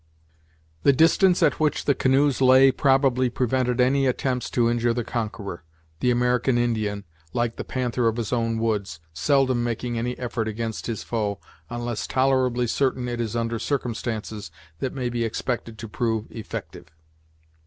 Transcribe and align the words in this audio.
The 0.81 0.93
distance 0.93 1.43
at 1.43 1.59
which 1.59 1.85
the 1.85 1.93
canoes 1.93 2.41
lay 2.41 2.71
probably 2.71 3.29
prevented 3.29 3.79
any 3.79 4.07
attempts 4.07 4.49
to 4.49 4.67
injure 4.67 4.95
the 4.95 5.03
conqueror, 5.03 5.63
the 5.99 6.09
American 6.09 6.57
Indian, 6.57 7.03
like 7.33 7.55
the 7.55 7.63
panther 7.63 8.07
of 8.07 8.17
his 8.17 8.33
own 8.33 8.57
woods, 8.57 8.99
seldom 9.13 9.63
making 9.63 9.99
any 9.99 10.17
effort 10.17 10.47
against 10.47 10.87
his 10.87 11.03
foe 11.03 11.39
unless 11.69 12.07
tolerably 12.07 12.65
certain 12.65 13.07
it 13.07 13.21
is 13.21 13.35
under 13.35 13.59
circumstances 13.59 14.49
that 14.79 14.95
may 14.95 15.07
be 15.07 15.23
expected 15.23 15.77
to 15.77 15.87
prove 15.87 16.25
effective. 16.31 16.87